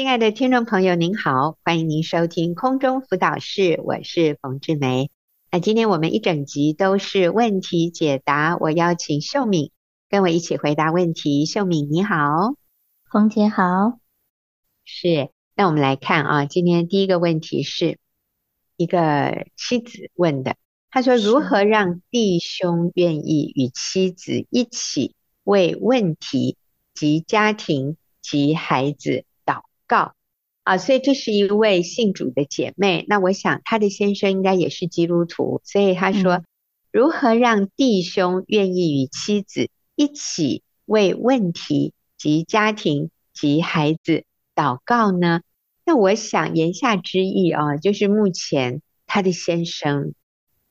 [0.00, 5.10] 亲爱的听众朋友，您好，欢迎您收听空中辅导室，我是冯志梅。
[5.50, 9.72] 那今天我们一整集都是问题解答，我邀请秀敏
[10.08, 11.44] 跟我一起回答问题。
[11.44, 12.54] 秀敏你好，
[13.12, 13.98] 冯姐好。
[14.86, 17.98] 是，那我们来看啊，今天第一个问题是
[18.78, 20.56] 一个妻子问的，
[20.90, 25.14] 他说如何让弟兄愿意与妻子一起
[25.44, 26.56] 为问题
[26.94, 29.26] 及家庭及孩子
[29.90, 30.14] 告
[30.62, 33.04] 啊，所以这是一位信主的姐妹。
[33.08, 36.44] 那我想她的先生应该也是基督徒，所以她说：
[36.92, 45.40] 如何让弟兄愿意与妻子一起为问题及家庭及孩子祷告呢？
[45.84, 50.14] 那我想言下之意啊，就是目前她的先生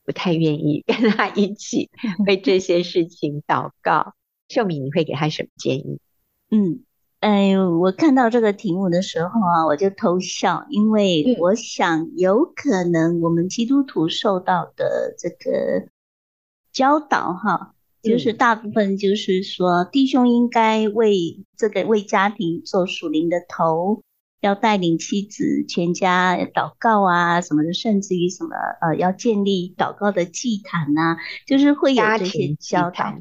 [0.05, 1.89] 不太愿意跟她一起
[2.25, 4.13] 为这些事情祷告。
[4.47, 5.99] 秀敏，你会给她什么建议？
[6.51, 6.85] 嗯。
[7.19, 15.89] 哎，我看到这个题目的时候啊，我就偷笑，因为我想有可能我们基督徒受到的这个
[16.71, 24.01] 教导哈，就是大部分就是说，弟兄应该为这个为家庭做属灵的头，
[24.39, 33.13] 要带领妻子全家祷告啊什么的，甚至于什么呃，要建立祷告的祭坛呐，就是会有这些教导。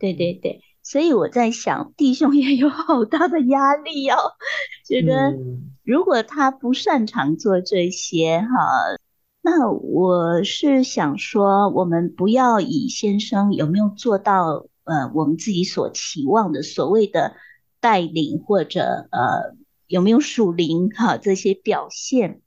[0.00, 0.62] 对对对。
[0.82, 4.16] 所以我在想，弟兄也有好大的压力哦。
[4.84, 5.38] 觉得
[5.84, 8.46] 如果他不擅长做这些哈，
[9.40, 17.36] 那我是想说，我们不要以先生有没有做到呃我们自己所期望的所谓的
[17.80, 22.40] 带领或者呃有没有属灵哈这些表现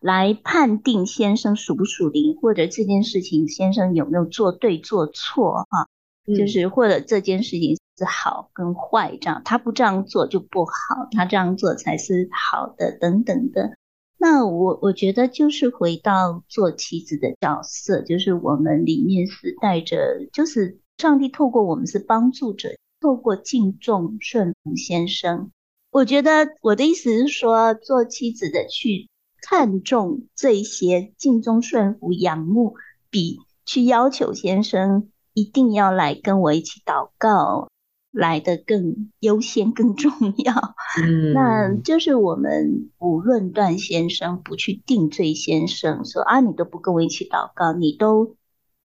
[0.00, 5.88] 来判定先生属不属灵，或者这件事情先生有没有做对做错哈。
[6.26, 13.76] 就是或者这件事情是好跟坏这样，他不这样做就不好，他这样做才是好的等等的。
[14.18, 25.50] 那我我觉得就是回到做妻子的角色，就是我们里面是带着，就是上帝透过我们是帮助者，透过敬重顺服先生。
[25.90, 29.08] 我觉得我的意思是说，做妻子的去
[29.42, 32.74] 看重这些敬重顺服仰慕，
[33.10, 35.10] 比去要求先生。
[35.36, 37.68] 一定要来跟我一起祷告，
[38.10, 40.74] 来的更优先、更重要。
[41.02, 48.34] 嗯，那就是我们不论断先生，不去定罪先生，说啊，你都不跟我一起祷告，你都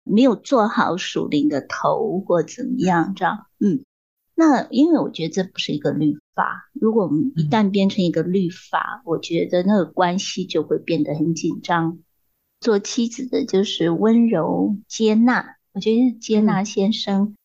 [0.03, 3.45] 没有做好属灵的头或怎么样这样。
[3.59, 3.83] 嗯，
[4.33, 11.99] 那因为我觉得这不是一个律法，如果我们一旦变成一个律法，我觉得那个关系就会变得很紧张。
[12.59, 15.58] 做妻子的就是温柔接纳。
[15.79, 17.37] 我觉得是接纳先生，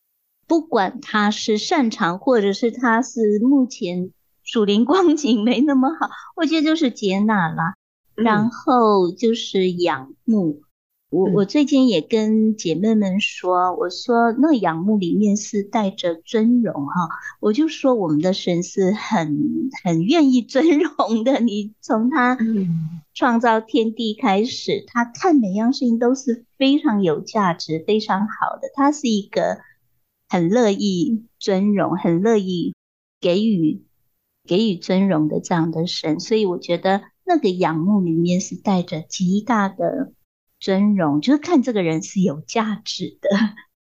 [0.48, 4.10] 不管他是擅长，或者是他是目前
[4.42, 7.74] 属灵光景没那么好，我觉得就是接纳啦。
[8.16, 10.62] 然后就是仰慕。
[11.14, 17.08] 我我最近也跟姐妹们说，我说那仰慕里面是带着尊荣哈，
[17.38, 21.38] 我就说我们的神是很很愿意尊荣的。
[21.38, 22.36] 你从他
[23.14, 28.62] 创造天地开始，他看每样事情都是非常有价值、非常好的。
[28.74, 29.58] 他是一个
[30.28, 32.74] 很乐意尊荣、很乐意
[33.20, 33.84] 给予
[34.44, 40.12] 给予尊荣的这样的神，所以我觉得那个仰慕里面是带着极大的。
[40.64, 43.28] 尊荣就是看这个人是有价值的，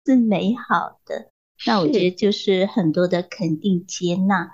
[0.06, 1.33] 是美好的。
[1.66, 4.53] 那我觉得就是很多的肯定接纳。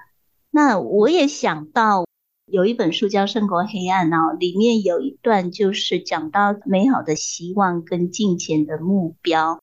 [0.51, 2.07] 那我也想到
[2.47, 9.61] 有一本书叫《胜过黑暗》哦，里面有一段就是讲到美好的希望跟金钱的目标，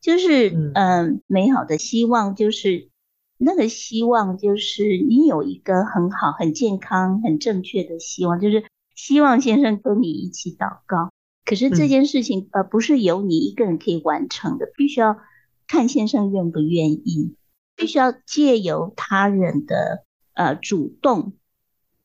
[0.00, 2.88] 就是嗯、呃，美好的希望就是
[3.36, 11.10] 那个希望就是你有一个很好、很健康、很正确的希望，就是希望先生跟你一起祷告。
[11.50, 15.18] 可是这件事情，呃，不是由你一个人可以完成的，必须要
[15.66, 17.34] 看先生愿不愿意，
[17.74, 21.32] 必须要借由他人的呃主动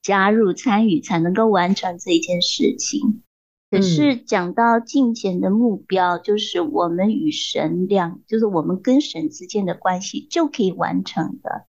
[0.01, 3.21] 加入参与，才能够完成这一件事情。
[3.69, 11.67] 可是讲到敬虔的目标，就是我们与神两，就是我们跟神之间的关系就可以完成的，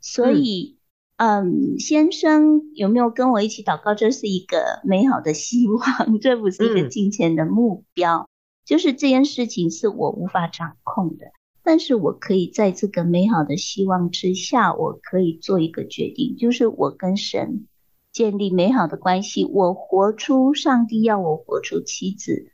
[0.00, 0.75] 所以。
[1.16, 3.94] 嗯，先生有没有跟我一起祷告？
[3.94, 5.82] 这是一个美好的希望，
[6.20, 8.18] 这不是一个金钱的目标。
[8.18, 8.28] 嗯。
[8.66, 11.26] 就是这件事情是我无法掌控的，
[11.62, 17.68] 但是我可以在这个美好的希望之下，我可以做一个决定，就是我跟神
[18.12, 22.50] 建立美好的关系，我活出上帝要我活出妻子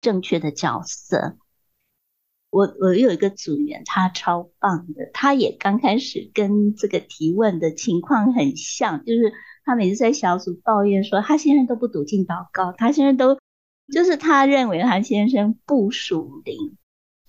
[0.00, 1.36] 正确的角色。
[2.50, 9.34] 我我有一个组员，他超棒的，他也刚开始跟这个提问的情况很像，就是
[9.64, 13.38] 他每次在小组抱怨说，他先生都不读经祷告，他现在都
[13.92, 16.78] 就是他认为他先生不属灵，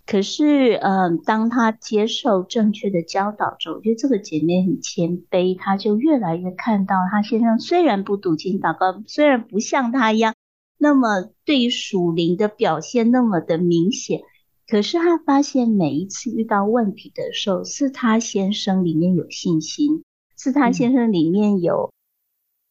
[0.06, 10.33] 可是嗯，当他接受正确的教导之后，我觉得这个姐妹很谦卑，他就越来越看到他先生虽然不读经祷告，虽然不像他一样
[10.77, 14.22] 那么对于属灵的表现那么的明显。
[14.69, 20.04] 可是他发现，每一次遇到问题的时候，是他先生里面有信心，
[20.38, 21.92] 是他先生里面有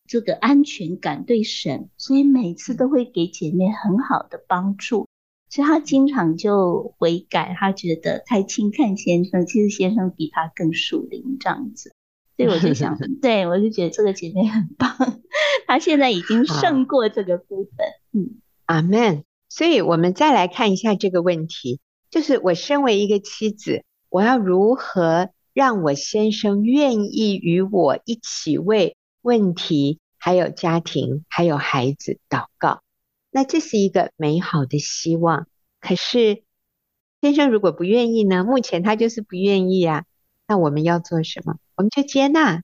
[0.06, 5.08] 这个安全感对神，所以每次都会给姐妹很好的帮助。
[5.50, 11.92] 所以他经常就悔改，他觉得太轻看先生，其实先生比他更属灵这样子。
[12.36, 14.94] 所以我就想， 对，我就觉得这个姐妹很棒，
[15.66, 17.86] 她现在已经胜过这个部分。
[18.12, 18.36] 嗯，
[18.66, 19.24] 阿门。
[19.48, 21.80] 所以我们再来看一下这个问题。
[22.10, 32.82] 就是我身为一个妻子，我要如何让我先生愿意与我一起为问题、还有家庭、还有孩子祷告？
[33.30, 35.46] 那这是一个美好的希望。
[35.80, 36.42] 可是
[37.20, 38.42] 先生如果不愿意呢？
[38.44, 40.04] 目前他就是不愿意啊。
[40.46, 41.56] 那我们要做什么？
[41.76, 42.62] 我们就接纳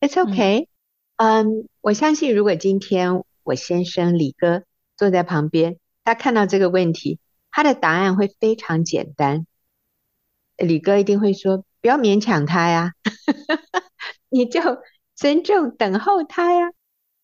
[0.00, 0.68] ，It's okay。
[1.16, 4.62] 嗯，um, 我相信如果今天我先生李哥
[4.96, 7.18] 坐在旁边，他看到这个问题。
[7.50, 9.46] 他的答案会非常简单，
[10.56, 12.92] 李哥一定会说：“不要勉强他呀，
[14.28, 14.60] 你就
[15.14, 16.72] 尊重等候他呀。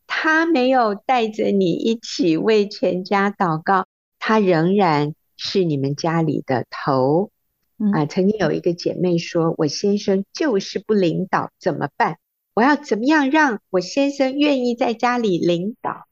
[0.06, 3.86] 他没有带着你一起为全家祷告，
[4.18, 7.30] 他仍然是你们家里的头。
[7.92, 12.18] 啊，曾经有一个姐妹说：‘我先生就是不领导，怎么办？
[12.54, 16.06] 我要怎么样让我先生愿意在家里领导？’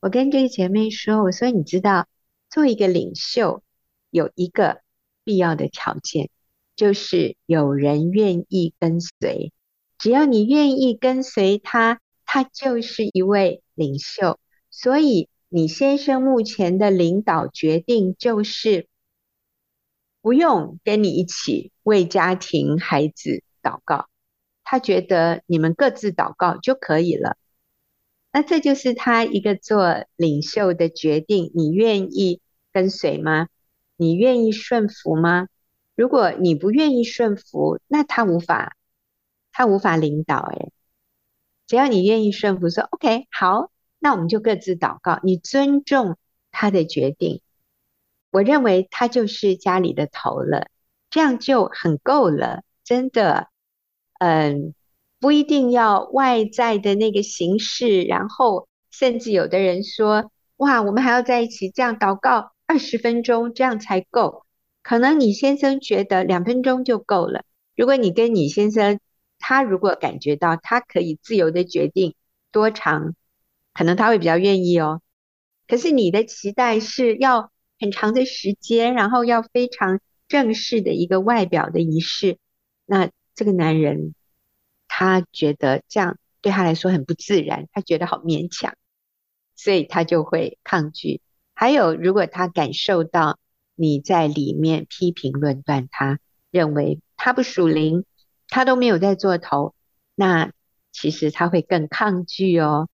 [0.00, 2.06] 我跟这个姐妹说：‘我说你知道。’
[2.54, 3.64] 做一个领袖，
[4.10, 4.80] 有一个
[5.24, 6.30] 必要的条件，
[6.76, 9.52] 就是有人愿意跟随。
[9.98, 14.38] 只要你愿意跟随他，他就是一位领袖。
[14.70, 18.86] 所以，你先生目前的领导决定就是
[20.22, 24.08] 不用跟你一起为家庭、孩子祷告，
[24.62, 27.36] 他觉得你们各自祷告就可以了。
[28.30, 31.50] 那这就是他一个做领袖的决定。
[31.52, 32.40] 你愿意
[32.74, 33.48] 跟随吗？
[33.96, 35.46] 你愿意顺服吗？
[35.94, 38.76] 如果你不愿意顺服，那他无法，
[39.52, 40.40] 他无法领导。
[40.40, 40.72] 诶，
[41.68, 45.20] 只要你愿意顺服，说 OK，好，那我们就各自祷告。
[45.22, 46.18] 你尊重
[46.50, 47.42] 他的决定，
[48.32, 50.66] 我认为他就是家里的头了，
[51.10, 52.64] 这样就很够了。
[52.82, 53.48] 真的，
[54.18, 54.74] 嗯，
[55.20, 62.50] 不一定要外在的那个形式，然后甚至有的人说，哇，我们还要在一起这样祷告。
[62.66, 64.46] 二十分钟这样才够，
[64.82, 67.44] 可能你先生觉得两分钟就够了。
[67.76, 69.00] 如果你跟你先生，
[69.38, 72.14] 他如果感觉到他可以自由的决定
[72.50, 73.14] 多长，
[73.74, 75.02] 可能他会比较愿意哦。
[75.66, 82.38] 可是你的期待是要很长的时间，然后要非常正式的一个外表的仪式，
[82.86, 84.14] 那这个男人
[84.88, 88.74] 他觉得这样对他来说很不自然，他觉得好勉强，
[89.56, 91.20] 所以他就会抗拒。
[91.54, 93.38] 还有，如果他感受到
[93.74, 96.18] 你在里面批评论断他，
[96.50, 98.04] 认为他不属灵，
[98.48, 99.74] 他都没有在做头，
[100.14, 100.52] 那
[100.92, 102.88] 其实他会更抗拒哦。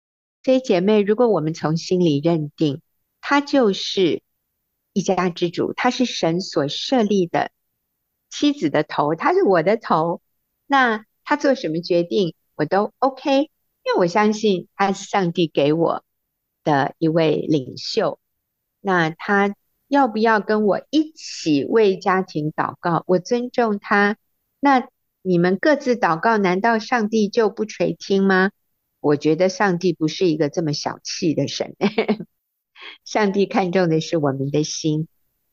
[0.43, 2.81] 所以姐妹，如果我们从心里认定
[3.21, 4.21] 他就是
[4.93, 7.51] 一家之主，他是神所设立的
[8.29, 10.21] 妻子的头，他是我的头，
[10.65, 16.03] 那他做什么决定我都 OK，因为我相信他是上帝给我
[16.63, 18.19] 的一位领袖。
[18.81, 19.55] 那他
[19.87, 23.03] 要不要跟我一起为家庭祷告？
[23.07, 24.17] 我尊重他。
[24.59, 24.87] 那
[25.21, 28.51] 你们各自祷告，难道上帝就不垂听吗？
[29.01, 31.75] 我觉得上帝不是一个这么小气的神。
[33.03, 35.07] 上帝看重的是我们的心。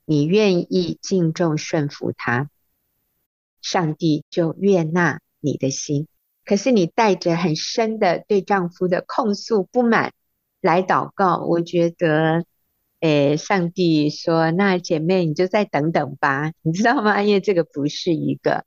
[0.04, 2.49] 你愿意敬重顺服他，
[3.61, 6.06] 上帝就悦纳你的心。
[6.45, 10.12] 可是你带着很深的对丈夫的控诉不满
[10.61, 12.45] 来祷告，我觉得。
[13.00, 17.23] 诶，上帝说：“那姐妹，你就再等等吧，你知道吗？
[17.23, 18.65] 因为这个不是一个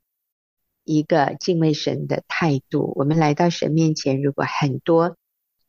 [0.84, 2.92] 一个敬畏神的态度。
[2.94, 5.16] 我们来到神面前，如果很多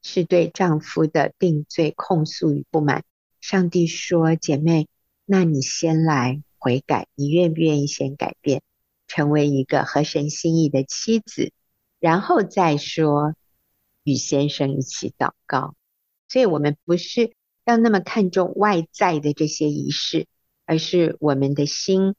[0.04, 3.04] 是对丈夫的定罪、控诉与不满，
[3.40, 4.88] 上帝说：‘姐妹，
[5.26, 8.62] 那你先来悔改，你愿不愿意先改变，
[9.08, 11.52] 成为一个合神心意的妻子，
[12.00, 13.34] 然后再说
[14.04, 15.74] 与先生一起祷告。’
[16.30, 17.34] 所以，我们不是。”
[17.72, 20.28] 要那么看重外在的这些仪式，
[20.66, 22.16] 而是我们的心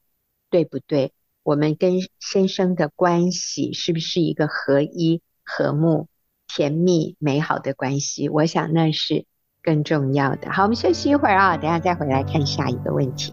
[0.49, 1.13] 对不对？
[1.43, 6.07] 我们跟先生的关系是不是一个合一、和睦、
[6.47, 8.29] 甜蜜、美好的关系？
[8.29, 9.25] 我想那是
[9.61, 10.51] 更重要的。
[10.51, 13.31] 好，我们休息一会儿啊，等下再回来看下一个问题。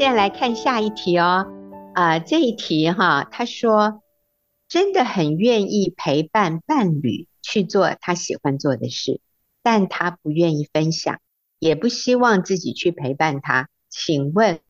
[0.00, 1.46] 现在来看下一题哦。
[1.94, 4.02] 啊、呃，这一题哈，他说
[4.66, 9.20] 真的很愿意陪伴伴侣去做他喜欢做的事，
[9.62, 11.20] 但他不愿意分享，
[11.58, 13.68] 也不希望自己去陪伴他。
[13.90, 14.60] 请问，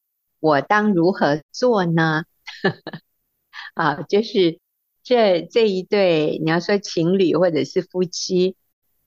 [0.40, 2.24] 我当如何做呢？
[3.74, 4.58] 啊，就是
[5.04, 8.56] 这这一对，你要说情侣或者是夫妻，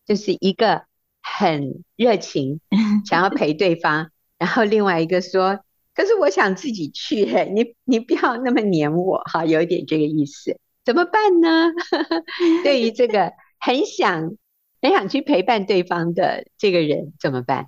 [0.05, 0.85] 就是一个
[1.21, 2.61] 很热情，
[3.05, 5.59] 想要陪对方，然后另外一个说。
[5.95, 7.23] 可是我想自己去，
[7.53, 11.71] 你你不要那么黏我哈，有一点这个意思，怎么办呢？
[12.63, 14.35] 对于这个很想
[14.81, 17.67] 很想去陪伴对方的这个人怎么办？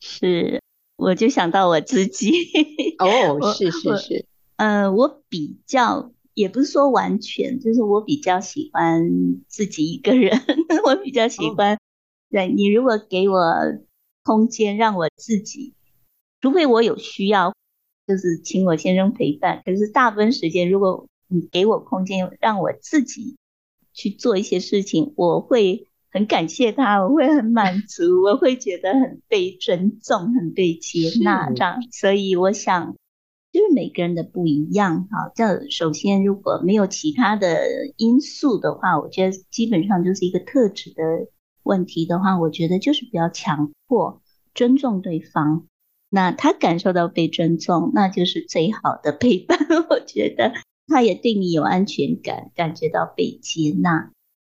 [0.00, 0.60] 是，
[0.96, 2.30] 我就想到我自己
[2.98, 4.26] 哦， 是是是，
[4.56, 9.08] 呃，我比较也不是说完全，就是我比较喜欢
[9.48, 10.38] 自己一个人，
[10.84, 11.78] 我比较喜欢，哦、
[12.30, 13.42] 对，你如果给我
[14.22, 15.72] 空间让我自己。
[16.44, 17.54] 除非我有需要，
[18.06, 19.62] 就是请我先生陪伴。
[19.64, 23.38] 可是大部分时间，如果你给我空间，让我自己
[23.94, 31.80] 去做一些事情，我会很感谢他，我会很满足， 我会觉得很被尊重，很被接纳这样。
[31.90, 32.94] 所以我想，
[33.50, 35.32] 就是每个人的不一样哈。
[35.34, 37.56] 这首先，如果没有其他的
[37.96, 41.26] 因素的话，我觉得基本上就是一个特质的
[41.62, 44.20] 问题的话，我觉得就是比较强迫，
[44.54, 45.64] 尊重对方。
[46.14, 49.58] 那他感受到被尊重，那就是最好的陪伴。
[49.90, 50.52] 我觉得
[50.86, 54.12] 他也对你有安全感，感觉到被接纳。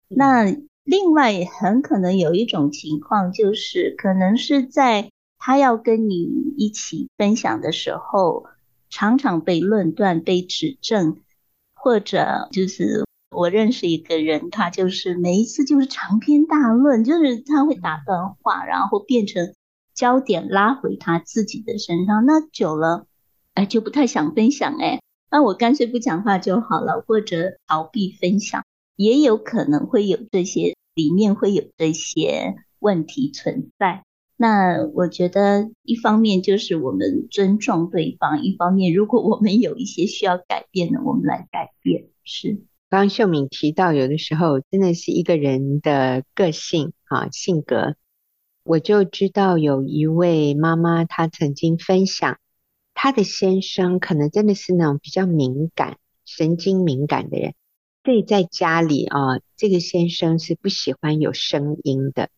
[0.08, 8.46] 那另外很可能有一种情况，就是可能是在他要跟你一起分享的时候，
[8.88, 11.18] 常常被论断、被指正，
[11.74, 13.04] 或者就是
[13.36, 19.52] 我认识一个人，他就是每一次就是长篇大论，就是他会打断话，然后变成。
[20.00, 23.06] 焦点拉回他自己的身上，那久了，
[23.52, 28.64] 哎，就不太想分享，哎，那我干脆不讲话就好了，或者逃避分享，
[28.96, 34.04] 也有可能会有这些，里面会有这些问题存在。
[34.38, 42.06] 那我觉得，一方面就是我们尊重对方，一方面如果我们有一些需要改变的，我们来改变。
[42.24, 42.54] 是，
[42.88, 47.96] 刚刚秀敏提到，有的时候真的是一个人的个性啊，性格。
[48.70, 52.38] 我就知道有一位妈妈，她曾经分享，
[52.94, 57.54] 她的先生可能真的是那种比较敏感、神经敏感的人，
[58.04, 62.30] 所以在家里啊，这个先生是不喜欢有声音的，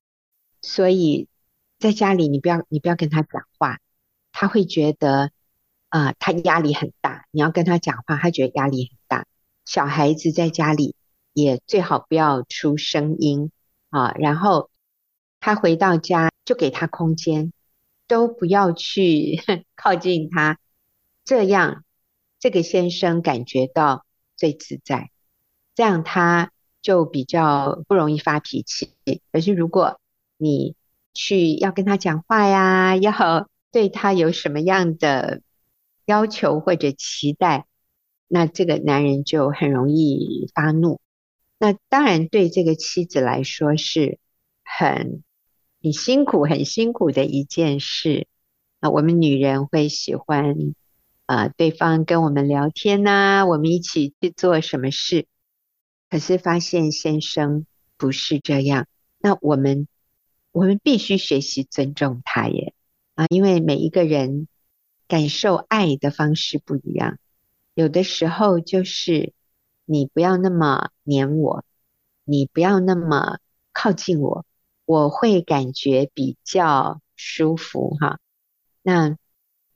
[0.63, 1.29] 所以
[1.79, 3.81] 在家里你不要你不要跟他讲话，
[4.33, 5.33] 他会觉得
[5.91, 7.27] 啊，他压力很大。
[7.31, 9.27] 你要跟他讲话，他觉得压力很大。
[9.67, 10.97] 小孩子在家里
[11.35, 13.51] 也最好不要出声音
[13.91, 14.71] 啊，然后。
[15.45, 17.53] 他回到家就给他空间，
[18.07, 19.43] 都不要去
[19.75, 20.61] 靠近他，
[21.25, 21.85] 这样
[22.39, 24.07] 这个先生感觉到
[24.37, 25.11] 最自在，
[25.75, 28.95] 这样他就比较不容易发脾气。
[29.33, 30.01] 可是如果
[30.37, 30.77] 你
[31.13, 35.43] 去要跟他讲话呀，要对他有什么样的
[36.07, 37.67] 要求或者期待，
[38.29, 41.01] 那这个男人就很容易发怒。
[41.59, 44.21] 那当然对这个妻子来说是
[44.63, 45.25] 很。
[45.83, 48.29] 很辛苦，很辛苦的一件事
[48.79, 48.89] 啊！
[48.91, 50.55] 我们女人会喜欢
[51.27, 55.27] 啊，对方跟我们聊天呐、我们一起去做什么事。
[56.09, 58.87] 可是发现先生不是这样，
[59.19, 59.89] 那我们
[60.53, 62.75] 我们必须学习尊重他耶
[63.15, 63.27] 啊！
[63.29, 64.47] 因为每一个人
[65.09, 67.19] 感受爱的方式不一样，
[67.75, 69.33] 有的时候就是
[69.85, 71.65] 你不要那么黏我，
[72.25, 73.39] 你不要那么
[73.73, 74.47] 靠近我。
[74.93, 78.19] 我会感觉比较舒服哈。
[78.83, 79.17] 那，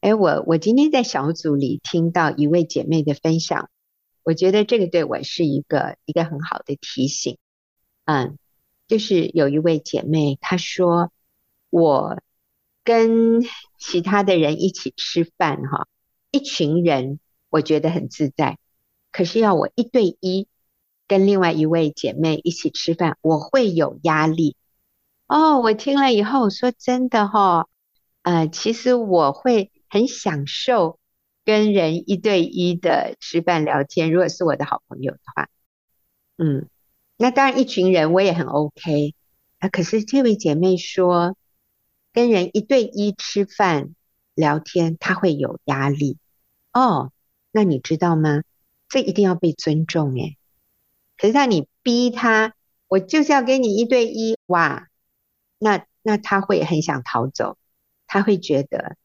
[0.01, 3.71] 哎，我我今天在小组里听到一位姐妹的分享，
[4.25, 7.39] 我觉得这个对我是一个一个很好的提醒。
[8.05, 8.37] 嗯，
[8.89, 11.11] 就是有一位姐妹她说，
[11.71, 12.21] 我
[12.85, 13.41] 跟
[13.79, 15.89] 其他的人一起吃饭哈，
[16.31, 18.59] 一群人我觉得很自在，
[19.13, 20.47] 可是要我一对一
[21.09, 24.57] 跟另外一位姐妹一起吃饭，我会有压力。
[25.27, 27.67] 哦，我听了以后说真的哈、
[28.23, 31.01] 呃，其实我会很享受
[31.45, 35.49] 跟人一对一的吃饭聊天，如果是我的好朋友的话，
[36.39, 36.69] 嗯，
[37.17, 39.15] 那当然一群人我也很 OK
[39.59, 39.69] 啊。
[39.69, 41.37] 可是这位姐妹说，
[42.13, 43.97] 跟人一对一吃饭
[44.35, 46.19] 聊天，她会有压力
[46.73, 47.11] 哦。
[47.51, 48.43] 那你知道吗？
[48.89, 50.37] 这一定要被尊重诶。
[51.17, 52.55] 可是当你逼他，
[52.87, 54.87] 我就是要跟你一对一哇，
[55.59, 57.57] 那那他会很想逃走，
[58.07, 58.97] 他会觉得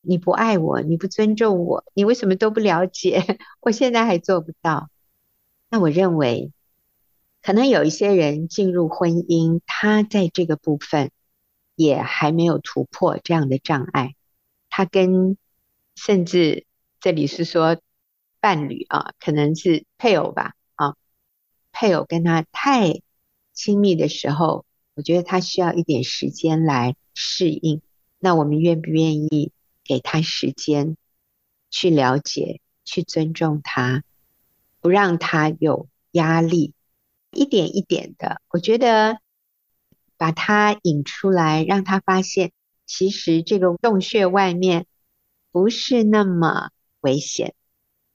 [0.00, 3.22] 你不爱我，你不尊重我，你为什么都不了解？
[3.60, 4.90] 我现在还做不到。
[5.68, 6.52] 那我认为，
[7.42, 11.10] 可能有一些人进入婚姻，他在这个部分
[11.74, 14.14] 也还没有突破这样的障碍，
[14.68, 15.36] 他跟
[15.94, 16.66] 甚至
[17.00, 17.80] 这里是说
[18.38, 20.94] 伴侣啊，可能是配偶吧啊。
[21.72, 23.00] 配偶跟他太
[23.52, 24.65] 亲密的时候，
[24.96, 27.82] 我觉得他需要一点时间来适应。
[28.18, 29.52] 那我们愿不愿意
[29.84, 30.96] 给他时间
[31.70, 34.02] 去了解、去尊重他，
[34.80, 36.72] 不让他有压力，
[37.30, 39.18] 一点一点的，我觉得
[40.16, 42.52] 把他引出来，让他发现，
[42.86, 44.86] 其实这个洞穴外面
[45.52, 47.54] 不是那么危险，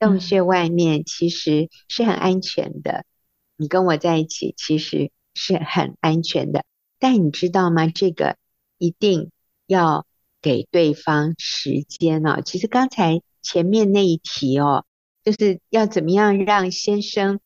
[0.00, 3.04] 洞穴外面其实是很安全的。
[3.56, 6.64] 你跟我在一起其实是很安全的，
[7.02, 7.88] 但你知道吗？
[7.88, 8.36] 这个
[8.78, 9.32] 一定
[9.66, 10.06] 要
[10.40, 12.40] 给对方时间哦。
[12.44, 14.84] 其实刚才前面那一题哦，
[15.24, 17.40] 就是要怎么样让先生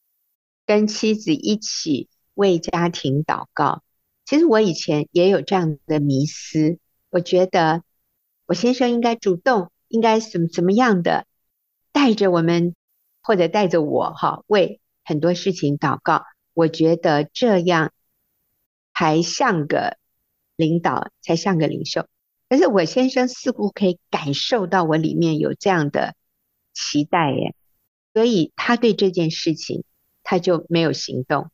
[0.67, 3.83] 跟妻子一起为家庭祷告。
[4.27, 7.83] 其实我以前也有这样的迷思，我觉得
[8.45, 11.25] 我先生应该主动，应该怎么怎么样的
[11.93, 12.75] 带着我们，
[13.23, 14.83] 或者带着我哈为。
[15.03, 17.93] 很多事情祷告，我觉得这样
[18.99, 19.99] 还像个
[20.57, 22.07] 领导，才像个领袖。
[22.49, 26.15] 可是我先生似乎可以感受到我里面有这样的
[26.73, 27.55] 期待耶，
[28.15, 29.85] 所以他对这件事情
[30.23, 31.51] 他就没有行动。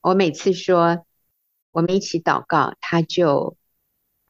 [0.00, 1.04] 我每次说
[1.72, 3.58] 我们一起祷告，他就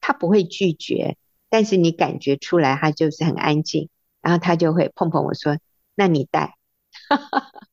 [0.01, 1.15] 他不会拒绝，
[1.47, 3.87] 但是你感觉出来他就是很安静，
[4.21, 5.57] 然后他就会碰碰我说
[5.95, 6.57] ：“那你带。”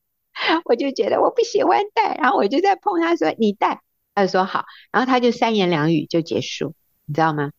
[0.63, 3.81] 我就觉得我不喜欢带，然后我就在碰他说，你带，
[4.13, 7.51] 他就说好，然后他就三言两语就结束，你知道吗？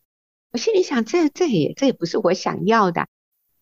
[0.50, 3.06] 我心里想，这这也这也不是我想要的，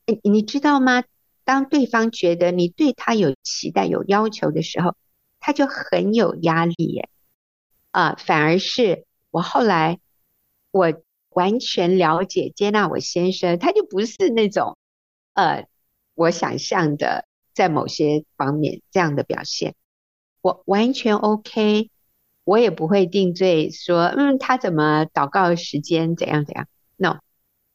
[0.07, 1.05] 你你知道吗？
[1.45, 4.97] 当对方觉得你对他有期待、有要求的时候，
[5.39, 7.09] 他就很有压力耶。
[7.91, 9.99] 啊，反而是我后来
[10.71, 10.93] 我
[11.31, 14.79] 完全了解、接纳我先生，他就不是那种
[15.35, 15.67] 呃
[16.15, 17.27] 我想象的。
[17.53, 19.75] 在某些方面这样的表现，
[20.41, 21.91] 我完全 OK，
[22.51, 27.21] 我也不会定罪说，嗯，他怎么祷告时间怎样怎样，no，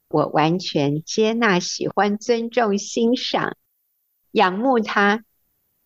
[0.09, 3.55] 我完全接纳、喜欢、尊重、欣赏、
[4.31, 5.23] 仰慕他。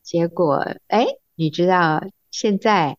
[0.02, 2.98] 结果，哎，你知道，现在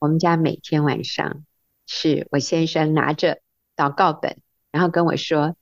[0.00, 1.44] 我们家每天晚上
[1.86, 3.38] 是我先生拿着
[3.76, 4.38] 祷告本，
[4.72, 5.54] 然后跟我说，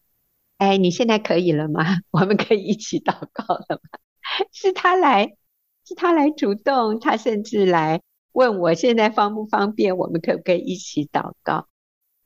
[0.56, 1.84] 哎，你现在可以了吗？
[2.12, 3.98] 我们可以一起祷告了吗？
[4.54, 5.36] 是他来，
[5.84, 8.00] 是他来主动，他甚至来
[8.32, 11.68] 问我现在方不方便，我们可不可以一起祷告？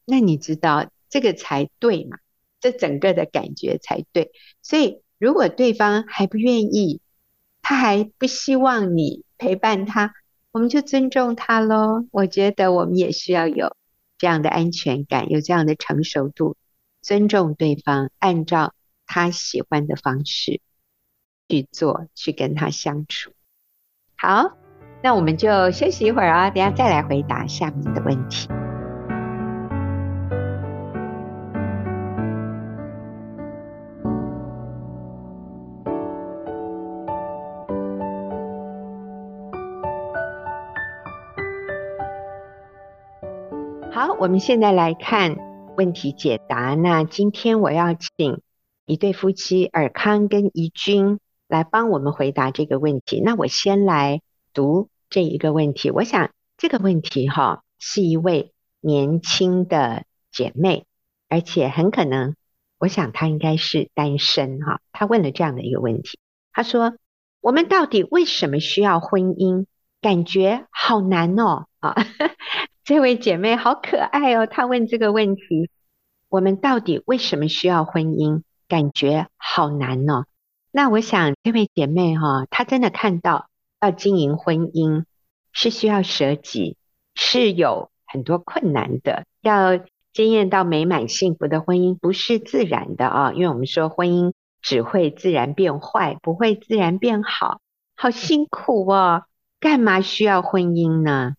[0.04, 2.18] 那你知道这个才对嘛？
[2.60, 4.32] 这整个的感觉才对。
[4.62, 7.00] 所以如果对方还不愿意，
[7.62, 10.14] 他还不希望你陪伴他，
[10.52, 12.06] 我们就尊重他喽。
[12.10, 13.76] 我觉得我们也需要有
[14.18, 16.56] 这样的安全感，有这样的成熟度，
[17.02, 18.74] 尊重对方，按照
[19.06, 20.60] 他喜欢的方式。
[21.46, 23.30] 去做，去跟他相处。
[24.16, 24.56] 好，
[25.04, 28.48] 那我们就休息一会儿啊，等下再来回答下面的问题。
[43.92, 45.36] 好，我们现在来看
[45.76, 46.74] 问题解答。
[46.74, 48.40] 那今天我要请
[48.86, 51.20] 一对夫妻尔康跟怡君。
[51.46, 53.20] 来帮我们回答这个问题。
[53.20, 54.22] 那我先来
[54.54, 55.92] 读这一个问题。
[55.92, 60.86] 我想这个问题哈，是一位年轻的姐妹，
[61.28, 62.34] 而且很可能，
[62.80, 64.80] 我想她应该是单身哈。
[64.90, 66.18] 她问了这样的一个问题，
[66.52, 66.96] 她说
[67.40, 69.66] ：“我们到底为什么需要婚姻？
[70.00, 71.94] 感觉好难哦。”啊，
[72.82, 74.48] 这位姐妹好可爱哦。
[74.48, 75.70] 她问这个问题
[76.28, 78.42] ：“我们到底为什么需要婚姻？
[78.66, 80.24] 感觉好难哦。”
[80.72, 83.48] 那我想，这位姐妹哈，她真的看到
[83.84, 85.04] 要经营婚姻
[85.52, 86.78] 是需要舍己，
[87.14, 89.26] 是有很多困难的。
[89.42, 89.78] 要
[90.14, 97.60] 经验到美满幸福的婚姻不是自然的啊，因为我们说婚姻只会自然变坏，不会自然变好，
[97.94, 99.24] 好辛苦哦！
[99.60, 101.34] 干嘛需要婚姻呢？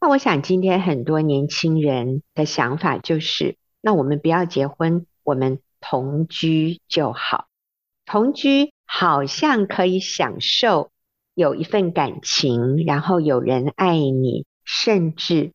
[0.00, 7.48] 那我想今天很多年轻人的想法就是，那我们不要结婚，我们同居就好。
[8.06, 10.91] 同居好像可以享受
[11.34, 15.52] 有一份感情，然后有人爱你，甚至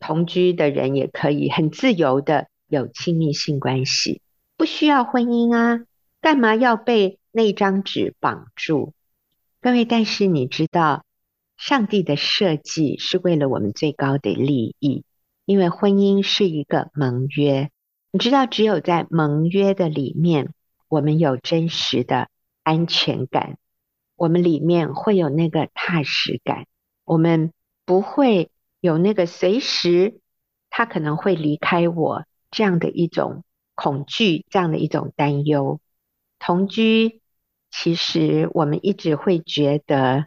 [0.00, 4.20] 同居的人也可以很自由的有亲密性关系，
[4.56, 5.80] 不需要婚姻啊，
[6.20, 8.92] 干嘛要被那张纸绑住？
[9.60, 11.04] 各位，但是你知道，
[11.56, 15.04] 上帝的设计是为了我们最高的利益，
[15.44, 17.70] 因为婚姻是一个盟约，
[18.10, 20.52] 你知道，只有在盟约的里面。
[20.88, 22.26] 我们有真实的
[22.64, 23.58] 安全感，
[24.20, 26.66] 我们里面会有那个踏实感，
[27.06, 27.54] 我们
[27.86, 30.20] 不会有那个随时
[30.68, 35.80] 他可能会离开我这样的一种恐惧，这样的一种担忧。
[36.38, 37.22] 同居，
[37.70, 40.26] 其实我们一直会觉得，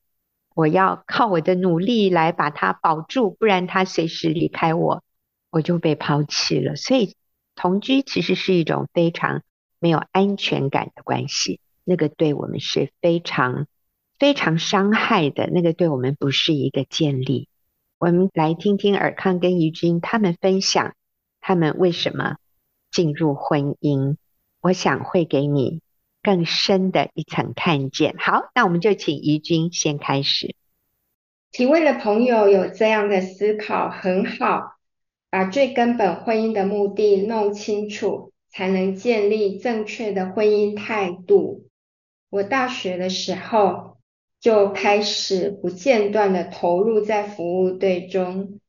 [0.55, 5.03] 我要靠我的努力来把他保住，不然他随时离开我，
[5.51, 6.75] 我就被抛弃了。
[6.75, 7.15] 所以，
[7.53, 9.43] 同居其实是一种非常。
[9.77, 13.67] 没有安全感的关系，那个对我们是非常
[14.19, 17.47] 非常伤害的，那个对我们不是一个建立。
[17.99, 20.95] 我们来听听尔康跟怡君他们分享，
[21.41, 22.37] 他们为什么
[22.91, 24.17] 进入婚姻，
[24.61, 25.81] 我想会给你
[26.21, 28.15] 更深的一层看见。
[28.17, 30.55] 好，那我们就请怡君先开始。
[31.51, 34.75] 提问的朋友有这样的思考，很好，
[35.29, 38.31] 把最根本婚姻的目的弄清楚。
[38.55, 41.69] 才能建立正确的婚姻态度。
[42.29, 43.92] 我大学的时候
[44.43, 48.59] 就开始不间断地投入在服务队中，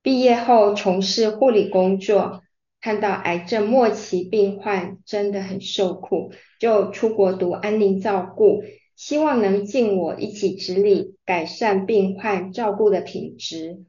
[0.00, 2.44] 毕业后从事护理工作，
[2.80, 8.62] 看到癌症末期病患真的很受苦，就出国读安宁照顾，
[8.94, 13.82] 希望能尽我一己之力改善病患照顾的品质。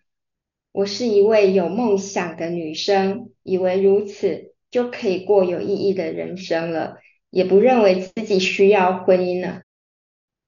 [0.72, 4.56] 我是一位有梦想的女生，以为如此。
[4.72, 6.98] 就可以过有意义的人生了，
[7.30, 9.62] 也不认为自己需要婚姻了。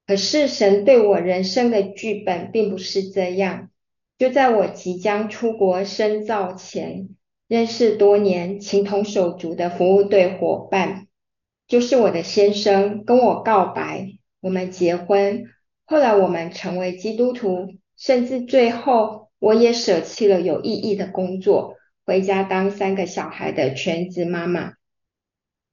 [0.08, 3.70] 可是神对我人生的剧本并不是这样。
[4.16, 7.10] 就在我即将出国深造前，
[7.46, 11.06] 认识多年情同手足的服务队伙伴，
[11.68, 15.44] 就是我的先生，跟我告白，我们结婚。
[15.84, 21.76] 后来我们成为基督徒，甚至最后我也舍弃了有意义的工作。
[22.06, 24.72] 回家当三个小孩的全职妈妈，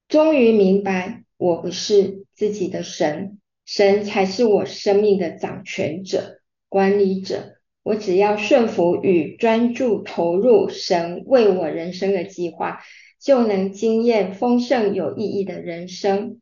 [0.09, 7.55] 终于明白我不是自己的神，神才是我生命的掌权者、管理者。
[7.83, 12.79] 我只要顺服与专注投入神为我人生的计划，
[13.19, 16.41] 就能经验丰盛有意义的人生。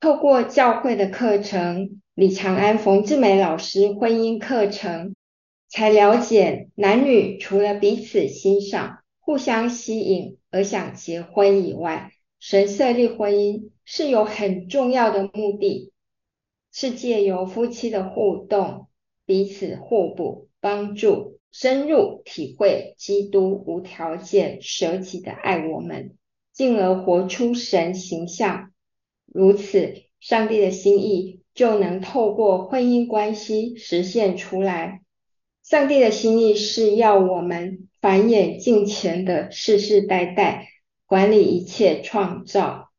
[0.00, 5.14] 透过教会的课程，李长安、冯志梅老师婚姻课程，
[5.68, 8.98] 才了解男女除了彼此欣赏。
[9.22, 15.92] 互相吸引而想结婚以外，神设立婚姻是有很重要的目的，
[16.72, 18.88] 是借由夫妻的互动，
[19.26, 26.16] 彼此互补、帮助，深入体会基督无条件舍己的爱我们，
[26.52, 28.72] 进而活出神形象。
[29.26, 35.02] 如此，上帝的心意就能透过婚姻关系实现出来。
[35.62, 37.86] 上帝的心意是要我们。
[38.00, 40.68] 繁衍敬虔的世世代代，
[41.04, 42.89] 管理一切创造。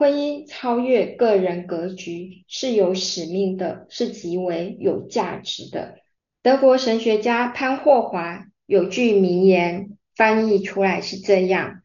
[0.00, 5.98] 婚姻超越个人格局，是有使命的，是极为有价值的。
[6.42, 11.82] 德国神学家潘霍华有句名言，翻译出来是这样：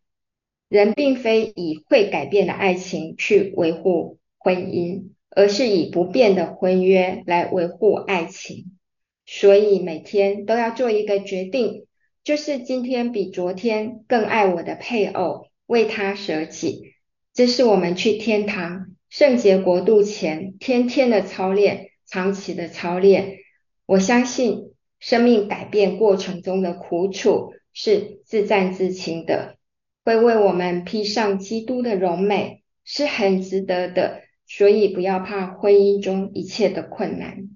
[0.69, 8.77] 人并非以会改变的爱情去维护婚姻，而是以不变的婚约来维护爱情。
[9.25, 11.85] 所以每天都要做一个决定。
[12.23, 16.94] 就是今天比昨天更爱我的配偶，为他舍己，
[17.35, 23.39] 这是我们去天堂圣洁国度前天天的操练，长期的操练。
[23.85, 29.57] 我相信生命改变过程中的苦楚是自战自清的，
[30.05, 34.21] 会为我们披上基督的荣美，是很值得的。
[34.47, 37.49] 所以不要怕婚姻中一切的困难。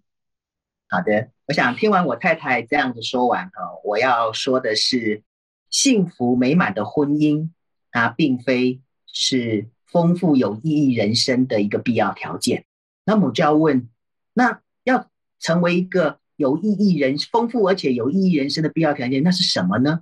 [0.90, 1.30] 好的。
[1.48, 5.24] 我想听完我太太这样子说完哈，我要说的是，
[5.72, 7.50] 幸福美满的婚姻，
[7.92, 12.66] 它并非是丰富有意义人生的一个必要条件。
[13.06, 13.90] 那么我就要问，
[14.34, 20.02] 那要成为一个有意义人、丰富而且有意义人生的必要条件，那是什么呢？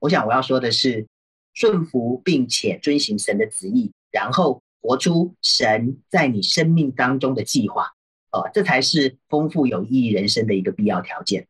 [0.00, 1.06] 我想我要说的是，
[1.54, 7.94] 顺服并且遵行神的旨意，然后活出神在你生命当中的计划，
[8.30, 11.46] 呃，这才是丰富有意义人生的一个必要条件。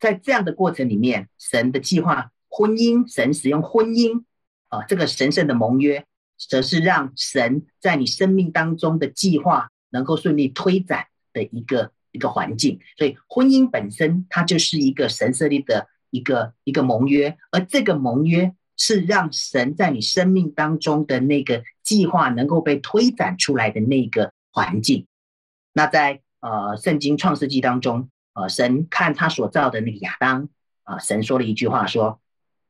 [0.00, 4.24] 在这样的过程里面，神的计划，婚姻，神使用婚姻，
[4.68, 6.06] 啊、这个神圣的盟约，
[6.48, 12.80] 则是让神在你生命当中的计划能够顺利推展的一个一个环境。
[12.96, 18.54] 所以，婚姻本身它就是一个神设立的一个一个盟约，而这个盟约。
[18.74, 25.06] 是让神在你生命当中的那个计划能够被推展出来的那个环境。
[25.74, 30.48] 那在呃圣经创世纪当中，呃神看他所造的那个亚当，
[30.82, 32.20] 啊、呃、神说了一句话说，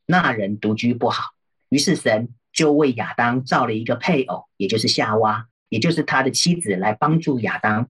[0.04, 1.30] 那人独居不好，
[1.70, 2.28] 于是神
[2.62, 7.88] 就为亚当造了一个配偶，也就是夏娃，也就是他的妻子来帮助亚当。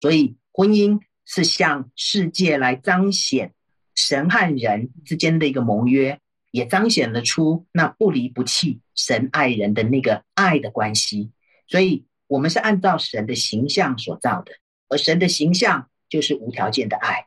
[0.00, 3.52] 所以婚姻是向世界来彰显
[3.94, 6.18] 神和人之间的一个盟约。
[6.52, 11.30] 也彰显了出那不离不弃神爱人的那个爱的关系，
[11.68, 14.52] 所以我们是按照神的形象所造的，
[14.88, 17.26] 而神的形象就是无条件的爱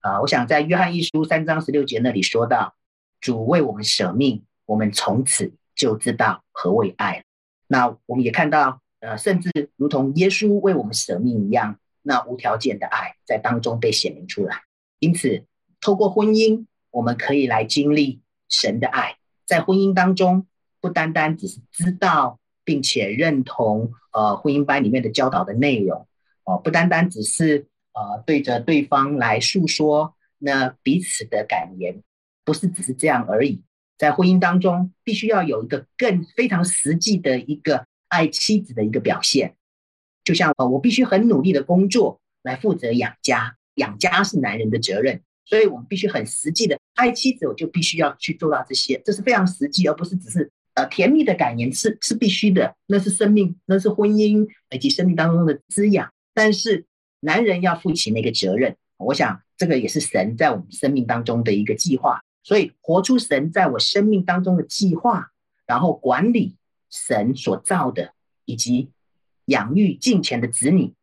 [0.00, 0.20] 啊！
[0.20, 2.74] 我想在约翰一书三章十六节那里说到，
[3.18, 7.24] 主为我们舍命，我们从此就知道何为爱。
[7.66, 14.62] 那我们也看到，呃，甚至如同耶稣为我们舍命一样，那无条件的爱在当中被显明出来。
[14.98, 15.44] 因此，
[15.80, 18.20] 透过婚姻，我们可以来经历。
[18.52, 19.16] 神的爱
[19.46, 20.48] 在婚姻当中，
[20.80, 26.08] 不单单只是知道并且认同，呃，婚姻班里面的教导的内容，
[26.42, 32.02] 哦、不单单只是呃对着对方来诉说那彼此的感言，
[32.44, 33.62] 不是只是这样而已。
[34.00, 39.56] 在婚姻当中，必须要有一个更非常实际的一个爱妻子的一个表现，
[40.24, 45.20] 就像呃，我必须很努力的工作来负责养家，养家是男人的责任。
[45.44, 56.10] 所以我们必须很实际的爱妻子，我就必须要去做到这些，这是非常实际，而不是只是呃甜蜜的感言，是是必须的，那是生命，那是婚姻以及生命当中的滋养。
[56.32, 56.86] 但是
[57.20, 62.22] 男人要负起那个责任，我想这个也是神在我们生命当中的一个计划。
[62.42, 65.30] 所以活出神在我生命当中的计划，
[65.66, 66.56] 然后管理
[66.90, 68.12] 神所造的，
[68.44, 68.90] 以及
[69.46, 70.94] 养育敬虔的子女，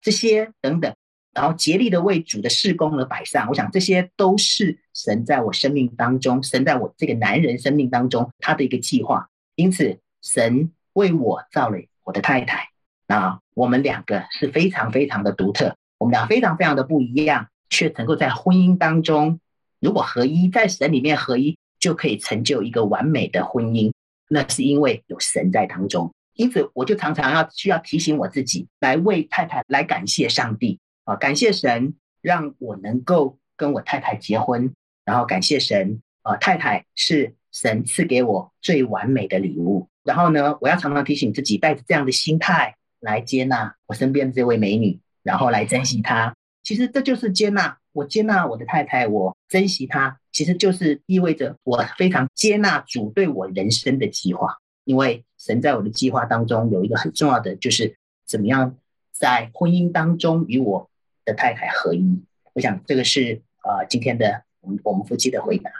[0.00, 0.94] 这些等等。
[1.34, 9.28] 然后竭力的为主的事工而摆上，我想这些都是神在我生命当中，神在我这个男人生命当中他的一个计划。
[9.54, 12.70] 因此，神为我造了我的太太，
[13.06, 19.38] 那我们两个是非常非常的独特，我们俩非常非常的不一样，却能够在婚姻当中，
[19.80, 23.92] 如果合一，在神里面合一，就可以成就一个完美的婚姻。
[24.28, 30.78] 那是因为有神在当中，因此我就常常要需要提醒我自己，来为太太来感谢上帝。
[31.04, 34.74] 啊，感谢神让我能够跟我太太结婚，
[35.06, 39.88] 然后感谢神啊，太太是神赐给我最完美的礼物。
[40.04, 46.34] 然后呢，我要常常提醒自己，带着这样的心态来接纳我身边的这位美女，然后来珍惜她。
[46.62, 54.56] 其实这就是接纳，我接纳我的太太，我珍惜她，其实就是意味着我非常接纳主对我人生的计划。
[54.84, 57.96] 因为神在我的计划当中有一个很重要的，就是
[58.26, 58.76] 怎么样
[59.12, 60.88] 在婚姻当中与我。
[61.28, 62.24] 的太太合一，
[62.54, 65.70] 我想这个是呃今天的我们我们夫妻的回答。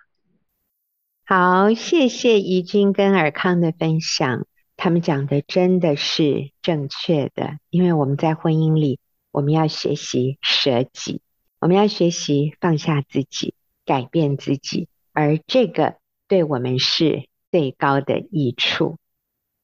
[1.24, 7.56] 好，谢谢怡君跟尔康的分享，他们讲的真的是正确的。
[7.70, 11.22] 因为我们在婚姻里，我们要学习舍己，
[11.60, 15.96] 我们要学习放下自己，改变自己，而这个
[16.28, 18.96] 对我们是最高的益处。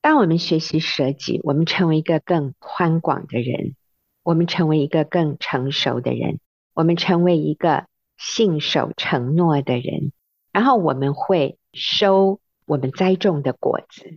[0.01, 3.75] 当我们学习舍己，我们成为一个更宽广的人。
[4.23, 6.41] 我们成为一个更成熟的人，
[6.73, 7.85] 我们成为一个
[8.17, 10.13] 信守承诺的人，
[10.51, 14.17] 然后我们会收我们栽种的果子。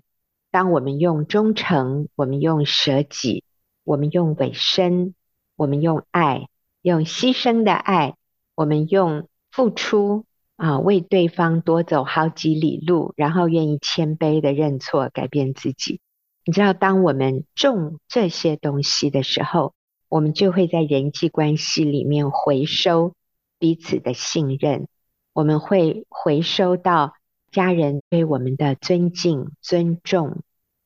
[0.50, 3.44] 当我们用忠诚，我们用舍己，
[3.84, 5.14] 我们用委身，
[5.58, 6.48] 我们用爱，
[6.88, 8.16] 用牺牲的爱，
[8.56, 10.24] 我们用付出
[10.56, 16.00] 啊，为对方多走好几里路，然后愿意谦卑的认错，改变自己。
[16.46, 19.74] 你知道，当我们种这些东西的时候，
[20.08, 23.14] 我们就会在人际关系里面回收
[23.60, 24.88] 彼此的信任，
[25.34, 27.16] 我们会回收到
[27.52, 30.42] 家人对我们的尊敬、尊重，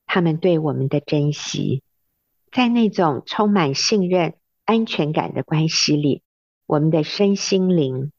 [0.07, 1.83] 他们对我们的珍惜，
[2.51, 4.33] 在那种充满信任、
[4.65, 6.21] 安全感的关系里，
[6.65, 8.11] 我们的身心灵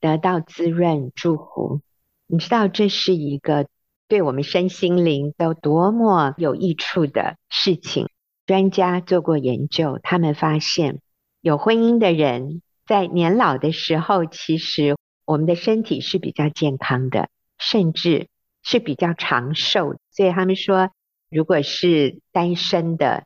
[0.00, 1.80] 得到滋润、祝福。
[2.26, 3.66] 你知道，这是一个
[4.08, 8.08] 对我们身心灵都多么有益处的事情。
[8.46, 11.00] 专家做过研究，他们发现
[11.40, 18.28] 有婚姻的人在年老的时候，其实我们的身体是比较健康的，甚至
[18.62, 19.96] 是比较长寿。
[20.10, 20.90] 所以他们说，
[21.30, 23.24] 如果是单身的，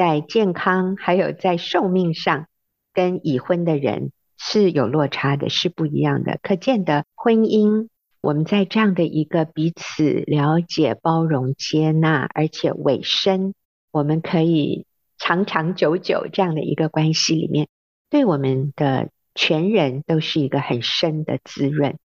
[0.00, 2.46] 在健康还有在寿命上，
[2.94, 6.38] 跟已婚的人是有落差的，是不一样的。
[6.42, 7.88] 可见的婚姻，
[8.22, 13.52] 我们在这样的一个彼此了解、包容、接纳，而且委身，
[13.92, 14.86] 我们可以
[15.18, 17.68] 长长久久这样的一个关系里面，
[18.08, 21.98] 对我们的全人都是一个很深的滋润。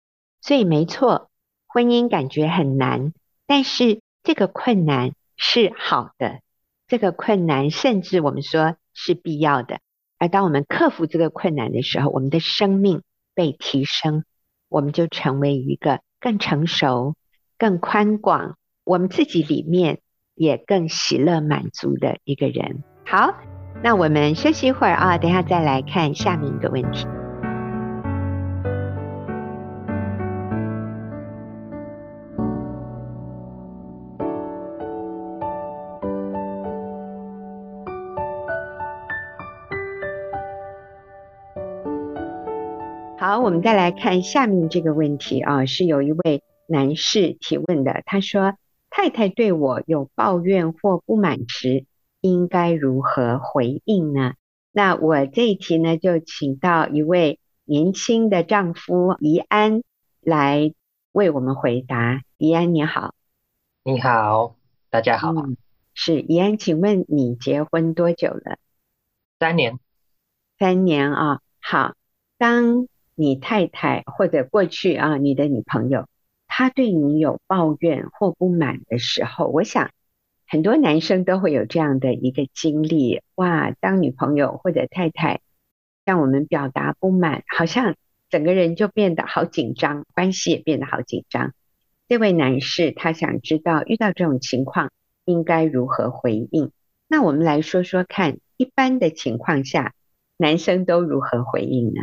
[0.42, 1.30] 所以没错，
[1.68, 3.14] 婚姻感觉很难，
[3.46, 6.40] 但是这个困难是好的，
[6.94, 9.80] 这个困难甚至我们说是必要的。
[10.20, 13.02] 而当我们克服这个困难的时候，我们的生命
[13.34, 14.26] 被提升，
[14.70, 17.16] 我们就成为一个更成熟、
[17.58, 20.02] 更宽广，我们自己里面
[20.36, 22.84] 也更喜乐满足的一个人。
[23.08, 23.40] 好，
[23.82, 27.08] 那我们休息一会儿啊，等一下再来看下面一个问题。
[43.26, 48.04] 好，我们再来看下面这个问题啊，是有一位男士提问的。
[48.06, 48.58] 他说
[48.92, 51.86] ：“太太对我有抱怨或不满时，
[52.20, 54.34] 应该如何回应呢？”
[54.74, 59.84] 那我这一题呢，就请到一位年轻的丈夫怡安
[60.20, 60.74] 来
[61.14, 62.24] 为我们回答。
[62.36, 63.16] 怡安你好，
[63.86, 64.58] 你好，
[64.90, 65.30] 大家好。
[65.30, 65.56] 嗯，
[65.94, 68.58] 是怡安，请问你结婚多久了？
[69.40, 69.80] 三年。
[70.60, 71.94] 三年啊，好，
[72.38, 72.90] 当。
[73.16, 76.08] 你太太或者过去啊，你的女朋友，
[76.48, 79.92] 她对你有抱怨或不满的时候，我想
[80.48, 83.22] 很多男生都会有这样的一个经历。
[83.36, 85.42] 哇，当女朋友或者太太
[86.06, 87.96] 向我们表达不满，好像
[88.30, 91.54] 整个人就变得好紧张，关系也变得好紧张。
[92.08, 94.92] 这位男士他想知道，遇到这种情况
[95.26, 96.72] 应该如何回应？
[97.08, 99.94] 那我们来说说看，一般的情况下，
[100.38, 102.02] 男生都如何回应呢？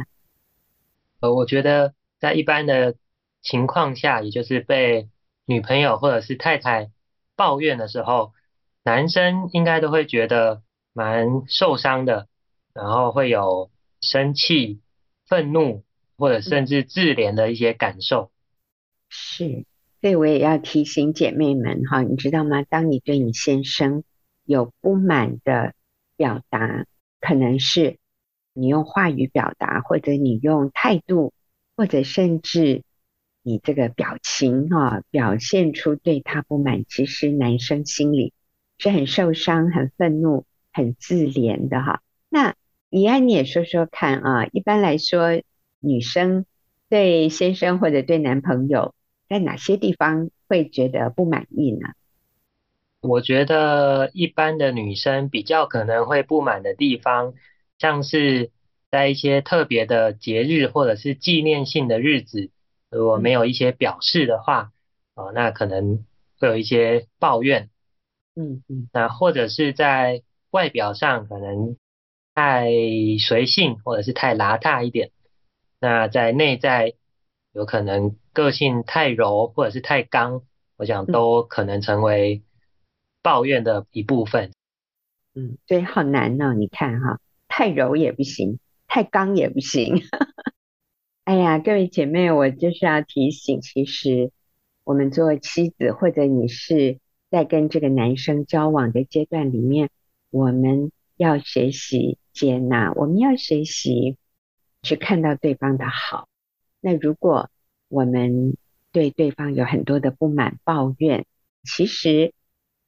[1.20, 2.96] 呃，我觉得在一般的
[3.42, 5.08] 情况下，也就是被
[5.44, 6.90] 女朋友或者是太太
[7.36, 8.32] 抱怨的时候，
[8.82, 12.26] 男生应该都会觉得蛮受伤的，
[12.72, 14.80] 然后会有生气、
[15.26, 15.84] 愤怒
[16.16, 18.30] 或者甚至自怜的一些感受。
[19.08, 19.66] 是，
[20.00, 22.62] 所以我也要提醒姐妹们哈，你知道吗？
[22.62, 24.04] 当你对你先生
[24.44, 25.74] 有不满的
[26.16, 26.86] 表达，
[27.20, 27.99] 可能是。
[28.52, 31.32] 你用话语表达，或者你用态度，
[31.76, 32.82] 或者甚至
[33.42, 38.32] 你这个表情啊，表现出对他不满，其实男生心里
[38.78, 42.02] 是很受伤、很愤怒、很自怜的哈。
[42.28, 42.54] 那
[42.90, 45.42] 宜安你也说说看啊，一般来说，
[45.78, 46.44] 女生
[46.88, 48.94] 对先生或者对男朋友
[49.28, 51.90] 在哪些地方会觉得不满意呢？
[53.00, 57.32] 我觉得一般的女生比较可能会不满的地方。
[57.80, 58.52] 像是
[58.90, 62.50] 在一些特别的节日或者是纪念性的日子，
[62.90, 64.70] 如果没有一些表示的话，
[65.14, 66.04] 哦，那可能
[66.38, 67.70] 会有一些抱怨，
[68.36, 71.76] 嗯嗯，那或者是在外表上可能
[72.34, 72.68] 太
[73.18, 75.10] 随性或者是太邋遢一点，
[75.80, 76.94] 那在内在
[77.52, 80.42] 有可能个性太柔或者是太刚，
[80.76, 82.42] 我想都可能成为
[83.22, 84.52] 抱怨的一部分。
[85.34, 87.18] 嗯，对，好难哦，你看哈。
[87.50, 90.02] 太柔也不行，太刚也不行。
[91.24, 94.30] 哎呀，各位姐妹，我就是要提醒，其实
[94.84, 99.90] 我们做妻子，或者你是在跟这个男生交往的阶段里面，
[100.30, 104.16] 我们要学习接纳，我们要学习
[104.82, 106.28] 去看到对方的好。
[106.80, 107.50] 那如果
[107.88, 108.56] 我们
[108.92, 111.26] 对对方有很多的不满、抱怨，
[111.64, 112.32] 其实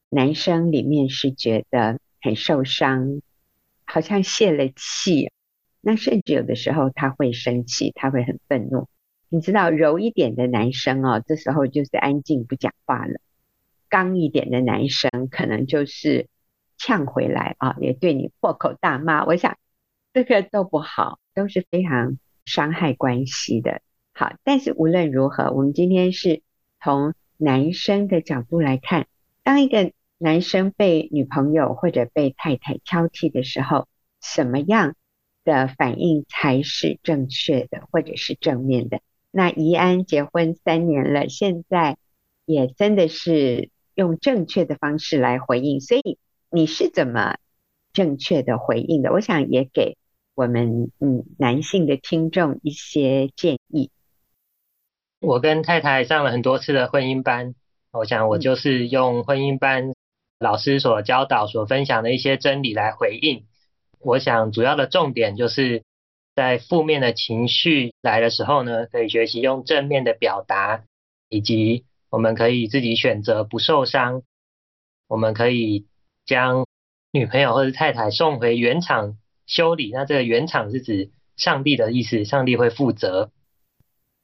[0.09, 3.21] 男生里面是觉得很受伤。
[3.93, 5.31] 好像泄了气，
[5.83, 8.89] 那甚至有的时候他会生气，他会很愤怒。
[9.29, 13.21] 你知道柔一点的男生哦，这时候就是安静不讲话了；
[13.91, 16.29] 刚一点的男生可能就是
[16.79, 19.27] 呛回来啊，也对你破口大骂。
[19.27, 19.59] 我想
[20.15, 22.17] 这个都不好，都是非常
[22.47, 23.83] 伤害关系的。
[24.15, 26.41] 好，但是无论如何，我们今天是
[26.83, 29.07] 从男生的角度来看，
[29.43, 29.93] 当一个。
[30.23, 33.89] 男生被女朋友或者被太太挑剔的时候，
[34.21, 34.95] 什么样
[35.43, 39.01] 的反应才是正确的，或者是正面的？
[39.33, 41.97] 那怡安结婚三年了，现在
[42.45, 46.19] 也真的是用正确的方式来回应，所以
[46.53, 47.37] 你是怎么
[47.93, 49.11] 正确的回应的？
[49.11, 49.97] 我想也给
[50.37, 53.91] 我们嗯男性的听众一些建议。
[55.19, 57.57] 我跟太太上了很多次的婚姻班，
[57.91, 59.93] 我想我就是用婚姻班。
[60.43, 63.47] 老师所教导、所分享的一些真理来回应。
[64.01, 65.85] 我想主要的重点就是
[66.35, 70.85] 在负面的情绪来的时候呢，可以学习用正面的表达，
[71.29, 74.23] 以及我们可以自己选择不受伤。
[75.09, 75.87] 我们可以
[76.27, 76.67] 将
[77.13, 79.91] 女朋友或者太太送回原厂修理。
[79.93, 83.31] 那这个原厂是指上帝的意思，上帝会负责。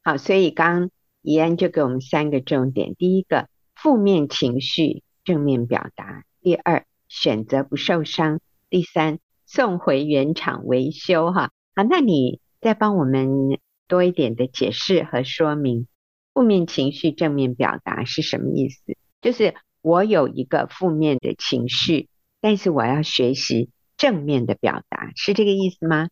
[0.02, 0.90] 好，所以刚
[1.22, 8.38] 怡安就给我们三个重点：第一个，负面情绪正面表达；第二，选择不受伤；
[8.70, 11.32] 第三，送回原厂维修。
[11.32, 13.58] 哈，好，那你再帮我们
[13.88, 15.86] 多一点的解释和说明，
[16.32, 18.96] 负面情绪正面表达是什么意思？
[19.20, 19.54] 就是。
[19.80, 22.08] 我有一个负面的情绪，
[22.40, 26.08] 但是我要学习正面的表达，是这个意思吗？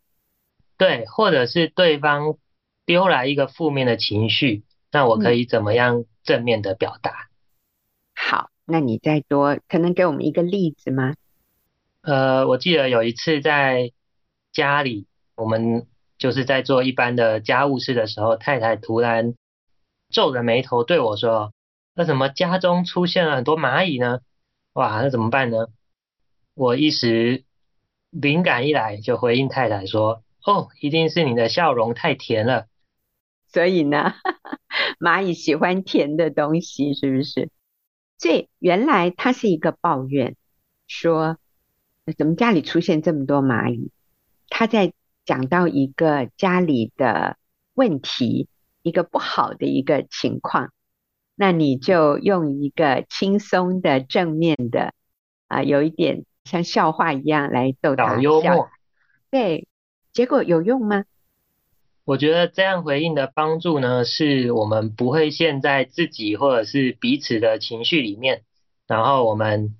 [0.78, 2.38] 对，或者是对方
[2.86, 4.62] 丢来一个负面的情绪，
[4.92, 7.10] 那我可以怎么样正面的表达？
[7.10, 7.28] 嗯。
[8.14, 11.14] 好，那你再多可能给我们一个例子吗？
[12.02, 13.92] 呃，我记得有一次在
[14.52, 15.06] 家里，
[15.36, 15.86] 我们
[16.18, 19.34] 就是在做一般的家务事的时候，太太突然
[20.10, 21.52] 皱着眉头对我说。
[21.94, 24.20] 那怎么家中出现了很多蚂蚁呢？
[24.74, 25.68] 哇，那怎么办呢？
[26.54, 27.44] 我一时
[28.10, 32.66] 灵感一来，就回应太太说：“哦，一定是你的笑容太甜了。”
[33.48, 34.12] 所以呢，
[35.00, 37.48] 蚂蚁喜欢甜的东西，是不是？
[38.18, 40.36] 所以原来他是一个抱怨，
[40.86, 41.38] 说
[42.16, 43.90] 怎么家里出现这么多蚂蚁？
[44.48, 44.92] 他在
[45.24, 47.36] 讲到一个家里的
[47.74, 48.48] 问题，
[48.82, 50.72] 一个不好的一个情况。
[51.34, 54.94] 那你就用一个轻松的、正面的，
[55.48, 58.20] 啊，有一点像笑话一样来逗他笑。
[58.22, 58.70] 幽默。
[59.30, 59.68] 对，
[60.12, 61.04] 结果有用吗？
[62.06, 68.44] 我觉得这样回应的帮助呢，是我们不会陷在自己或者是彼此的情绪里面，
[68.86, 69.74] 然后我们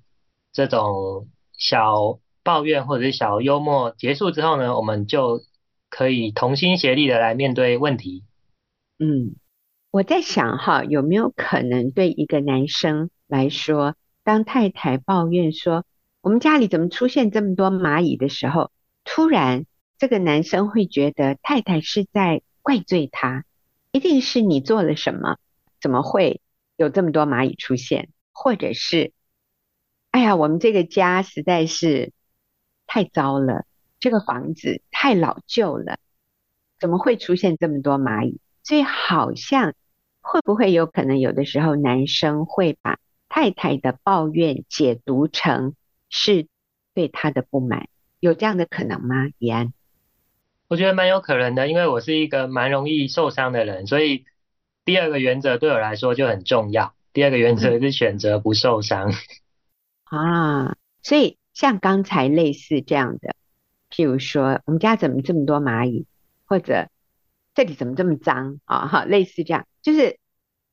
[0.51, 5.41] 这种小抱怨或者是小幽默结束之后呢，我们就
[5.89, 8.23] 可以同心协力的来面对问题。
[8.99, 9.35] 嗯。
[9.89, 15.85] 我在想哈，有没有可能对一个男生来说，当太太抱怨说
[16.21, 18.69] 我们家里怎么出现这么多蚂蚁的时候，
[19.05, 19.65] 突然
[19.97, 23.45] 这个男生会觉得太太是在怪罪他，
[23.91, 25.37] 一定是你做了什么，
[25.81, 26.41] 怎么会
[26.75, 28.09] 有这么多蚂蚁出现？
[28.31, 29.13] 或者是，
[30.11, 32.13] 哎呀，我们这个家实在是
[32.85, 33.65] 太糟了，
[33.99, 35.97] 这个房子太老旧了，
[36.79, 38.39] 怎么会出现这么多蚂蚁？
[38.63, 39.73] 所以好像。
[40.29, 45.73] 会不会有可能有的时候男生会把太太的抱怨解读成
[46.09, 46.49] 是
[46.93, 47.87] 对他的不满？
[48.19, 49.29] 有这样的可能吗？
[49.37, 49.71] 怡安？
[50.67, 54.25] 我觉得蛮有可能的，因为我是一个蛮容易受伤的人，所以
[54.83, 56.93] 第二个原则对我来说就很重要。
[57.13, 59.11] 第二个原则是选择不受伤。
[60.03, 63.33] 啊，所以像刚才类似这样的，
[63.89, 66.05] 譬如说我们家怎么这么多蚂蚁，
[66.45, 66.89] 或者
[67.55, 68.87] 这里怎么这么脏啊？
[68.87, 69.65] 哈，类似这样。
[69.81, 70.19] 就是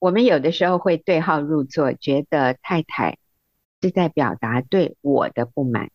[0.01, 3.19] 我们有的时候会对号入座，觉得太太
[3.81, 5.91] 是在表达对我的不满，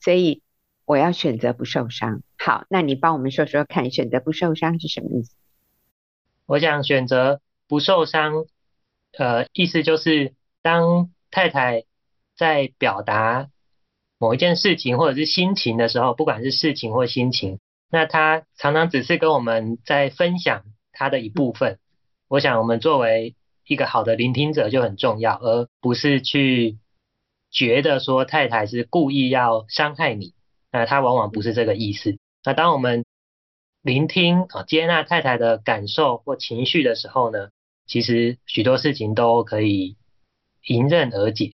[0.00, 0.40] 所以
[0.84, 2.22] 我要选择不受伤。
[2.44, 5.34] 好，那你帮我们说说看，选择不受伤是什么意思？
[6.44, 8.44] 我想选择不受伤，
[9.16, 11.84] 呃，意思就是当太太
[12.36, 13.48] 在表达
[14.18, 21.78] 某一件事情或者是心情的时候，不管是事情或心情，那她常常只是跟我们在分享她的一部分。
[22.28, 23.36] 我想，我们作为
[23.66, 26.76] 一个好的聆听者就很重要，而不是去
[27.50, 30.34] 觉得说太太是故意要伤害你。
[30.70, 32.18] 那他往往不是这个意思。
[32.44, 33.06] 那当我们
[33.80, 37.48] 聆听啊，接纳太太的感受或情绪的时候呢，
[37.86, 39.96] 其实许多事情都可以
[40.62, 41.54] 迎刃而解。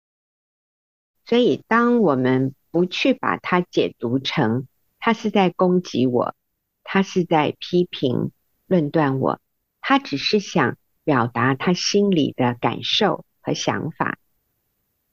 [1.26, 4.68] 所以，当我们不去把它解读成
[4.98, 6.36] 他是在攻击我，
[6.84, 8.32] 他是在批评、
[8.66, 9.40] 论断我。
[9.80, 14.18] 他只是想表达他心里的感受和想法，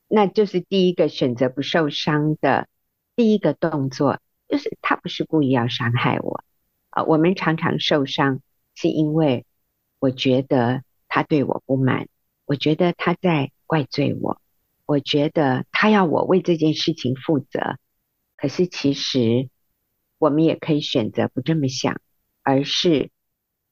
[0.09, 2.67] 那就是第一个选择不受伤的
[3.15, 6.45] 第一个动作，就是他不是故意要伤害我
[6.91, 7.05] 啊。
[7.05, 8.41] 我们常常受伤，
[8.75, 9.45] 是因为
[9.99, 12.09] 我觉得他对我不满，
[12.45, 14.41] 我觉得他在怪罪我，
[14.85, 17.79] 我觉得他要我为这件事情负责。
[18.37, 19.49] 可是其实
[20.19, 22.01] 我们也可以选择不这么想，
[22.43, 23.11] 而是。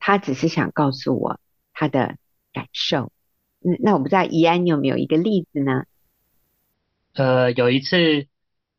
[0.06, 1.40] 他只是想告诉我
[1.72, 2.18] 他的
[2.52, 3.10] 感受。
[3.60, 5.84] 嗯，那我不知道怡安，你有没有一个例子呢？
[7.14, 8.26] 呃，有一次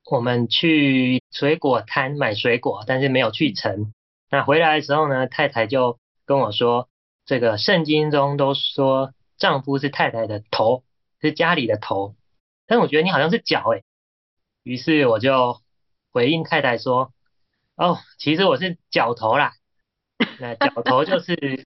[0.06, 3.92] 我们去水果摊买水果，但是没有去成。
[4.30, 6.90] 那回来的时候呢，太太就跟我说
[7.26, 10.84] ：“这个圣经中都说丈夫是太太的头，
[11.22, 12.16] 是家里的头。
[12.68, 13.84] 但我觉得你好像是脚诶。
[14.64, 15.62] 于是我就
[16.12, 17.12] 回应太太说，
[17.76, 19.54] 哦，其实我是脚头啦。
[20.40, 21.66] 那脚头就 是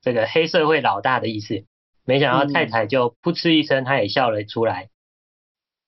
[0.00, 1.64] 这个黑社会老大的意思。
[2.04, 4.90] 没想到太太就噗嗤一声，她也笑了出来。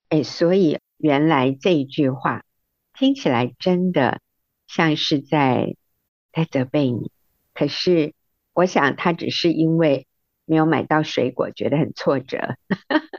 [0.08, 2.46] 哎，所以原来这一句话
[2.94, 4.22] 听起来真的
[4.66, 5.76] 像是在
[6.32, 7.10] 在责备你，
[7.52, 8.14] 可是
[8.54, 10.06] 我想他只是因为
[10.46, 12.56] 没有买到水果，觉得很挫折，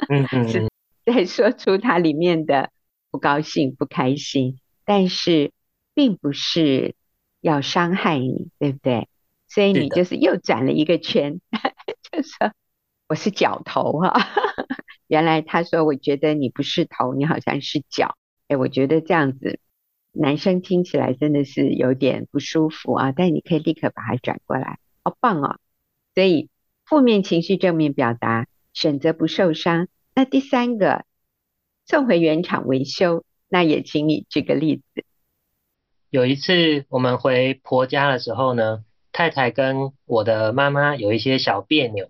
[0.09, 0.67] 嗯嗯，是
[1.05, 2.71] 在说出他里面的
[3.11, 5.51] 不高兴、不开心，但是
[5.93, 6.95] 并不是
[7.39, 9.07] 要伤害你，对不对？
[9.47, 11.39] 所以你就是又转了一个圈，
[12.11, 12.51] 就说。
[13.07, 14.11] 我是角头哈，
[15.08, 18.16] 原来他说，我觉得你不是头，你好像是脚。
[18.47, 19.60] 哎，我觉得这样子，
[20.12, 23.12] 男生听起来真的是有点不舒服啊。
[23.12, 25.60] 但你可以立刻把它转过来，好棒哦。
[26.14, 26.49] 所以
[26.86, 29.88] 负面情绪正面表达，选择不受伤。
[30.14, 31.06] 那第三个，
[31.86, 35.06] 送回原厂维修，那也请你举个例子。
[36.10, 42.10] 有一次我们回婆家的时候呢，太太跟我的妈妈有一些小别扭。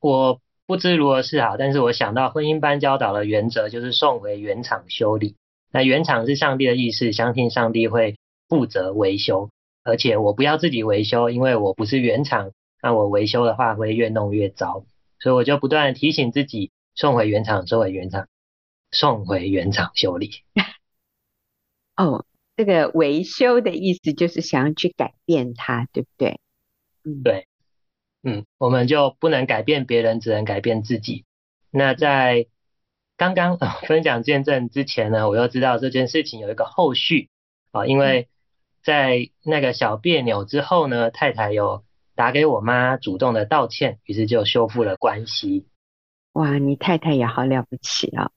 [0.00, 5.34] 我不知如何是好，但是我想到婚姻班教导的原则就是送回原厂修理。
[5.72, 8.18] 那原厂是上帝的意思，相信上帝会
[8.50, 9.48] 负责维修，
[9.82, 12.52] 而且我不要自己维修，因为我不是原厂，
[12.82, 14.84] 那我维修的话会越弄越糟，
[15.20, 18.28] 所以我就不断提醒自己送回原厂，送回原厂，
[18.92, 20.32] 送回原厂修理。
[21.96, 26.38] 哦，这个维修的意思就是想要去改变它，对不对？
[27.04, 27.47] 嗯，对。
[28.22, 31.24] 嗯，我们就不能改变别人，只能改变自己。
[31.70, 32.46] 那在
[33.16, 37.28] 刚刚、 分享见证之前呢，我又知道这件事情有一个后续
[37.70, 38.28] 啊，因为
[38.82, 41.84] 在那个小别扭之后呢，太太有
[42.16, 45.68] 打给我妈，主动的道歉，于是就修复了关系。
[46.32, 48.30] 哇，你太太也好了不起啊、哦，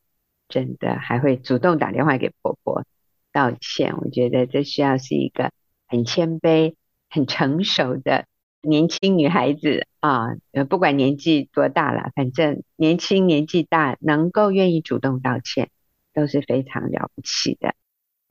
[0.48, 2.86] 真的还会主动打电话给婆婆
[3.32, 3.96] 道歉。
[3.98, 5.52] 我觉得这需要是一个
[5.88, 6.76] 很谦卑、
[7.10, 8.26] 很成熟的。
[8.64, 15.72] 年轻女孩子啊，呃，不管年纪多大了，反正年轻年纪大，能够愿意主动道歉，
[16.14, 17.74] 都是非常了不起的。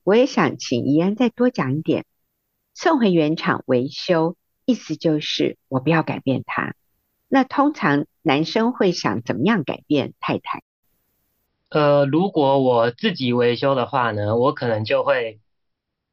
[0.04, 2.04] 我也想请怡安再多讲一点，
[2.74, 6.74] 送回原厂维修，意思就是我不要改变他。
[7.26, 10.62] 那通常男生会想怎么样改变太太？
[11.70, 15.40] 呃，如果我自己维修的话呢，我可能就会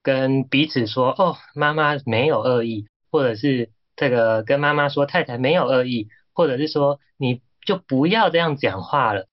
[0.02, 9.28] 跟彼此说：“哦，妈妈没有恶意，或者是。”这个跟妈妈说，太太没有恶意，或者是说你就不要这样讲话了，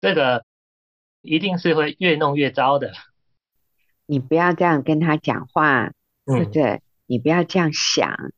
[0.00, 0.44] 这个
[1.22, 2.92] 一定是会越弄越糟的。
[4.06, 5.92] 你不要这样跟他讲话，
[6.26, 8.32] 或者你不要这样想，嗯、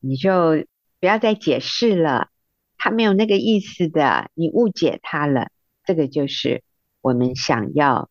[0.00, 0.66] 你就
[0.98, 2.28] 不要再解释了，
[2.76, 5.52] 他没有那个意思的，你误解他了。
[5.84, 6.64] 这个就是
[7.00, 8.10] 我们想要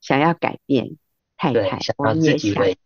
[0.00, 0.96] 想要改变
[1.36, 2.54] 太太，想要自己。
[2.54, 2.78] 对，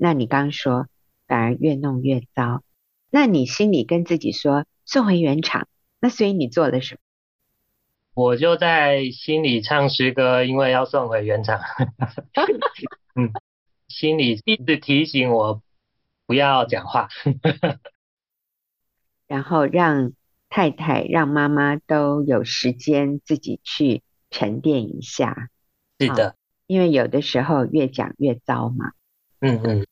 [0.00, 0.86] 那你刚刚说。
[1.28, 2.64] 反而越弄越糟，
[3.10, 5.68] 那你心里跟自己说送回原厂，
[6.00, 7.00] 那所以你做了什么？
[8.14, 11.60] 我就在心里唱诗歌，因为要送回原厂。
[13.14, 13.30] 嗯，
[13.86, 15.62] 心里一直提醒我
[16.26, 17.08] 不要讲话，
[19.28, 20.12] 然后让
[20.48, 25.48] 太太、让妈妈都有时间自己去沉淀一下。
[26.00, 26.34] 是的，
[26.66, 28.92] 因为有的时候越讲越糟嘛。
[29.40, 29.86] 嗯嗯。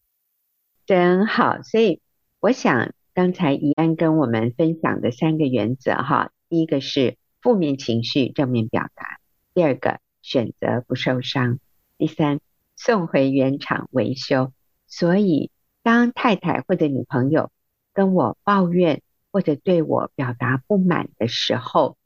[0.86, 2.00] 真好，所以
[2.38, 9.18] 我想刚才怡安跟我们分享的三个原则哈，第一个是负面情绪正面表达，
[9.52, 11.58] 第二个选择不受伤，
[11.98, 12.38] 第三
[12.76, 14.52] 送回原厂维修。
[14.86, 15.50] 所以
[15.82, 17.50] 当太太或者女朋友
[17.92, 21.96] 跟我抱怨或者对我表达不满的时候，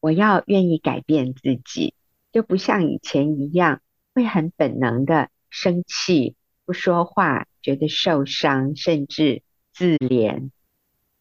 [0.00, 1.92] 我要愿意改变自己，
[2.32, 3.82] 就不像以前一样
[4.14, 6.36] 会很本能的生气。
[6.64, 9.42] 不说话，觉得受伤，甚至
[9.72, 10.50] 自怜。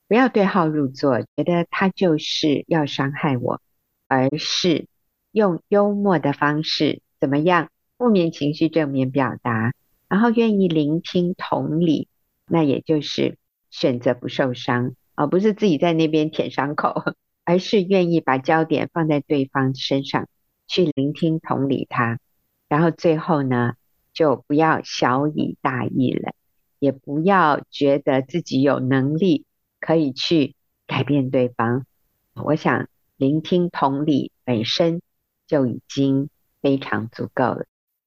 [0.10, 3.62] 不要对号入座，觉得他就是要伤害我，
[4.10, 4.88] 而是
[5.32, 7.70] 用幽默的方式，怎么样？
[7.98, 9.72] 负面情绪正面表达，
[10.10, 12.10] 然后愿意聆听、同理，
[12.46, 13.38] 那也就是
[13.70, 17.02] 选择不受伤，而不是自己在那边舔伤口，
[17.46, 20.28] 而是愿意把焦点放在对方身上，
[20.68, 22.20] 去聆听、同理他，
[22.68, 23.76] 然后最后呢？
[24.14, 26.34] 就不要小以大意了，
[26.80, 29.46] 也不要觉得自己有能力
[29.80, 30.56] 可以去
[30.86, 31.86] 改变对方。
[32.34, 32.88] 我想
[33.18, 35.02] 聆听同理本身
[35.48, 36.30] 就已经
[36.62, 37.66] 非常足够了。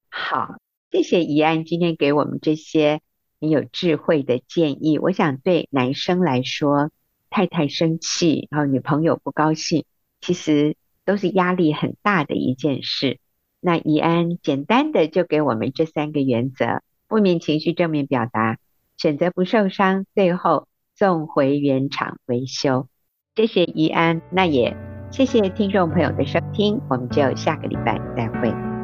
[0.09, 0.55] 好，
[0.91, 3.01] 谢谢怡安今天给我们这些
[3.39, 4.97] 很有智慧的建议。
[4.97, 6.91] 我想对男生来说，
[7.29, 9.85] 太太生气，然后女朋友不高兴，
[10.21, 13.19] 其实都是压力很大的一件事。
[13.59, 18.57] 那怡安简单的就给我们这三个原则：负面情绪正面表达，
[18.97, 22.87] 选择不受伤，最后送回原厂维修。
[23.35, 24.75] 谢谢怡安，那也
[25.11, 28.76] 谢谢听众朋友的收听，我们就下个礼拜再会。